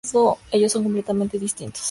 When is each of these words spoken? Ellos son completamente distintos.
Ellos 0.51 0.71
son 0.71 0.81
completamente 0.81 1.37
distintos. 1.37 1.79